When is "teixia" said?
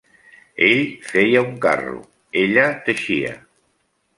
2.89-3.37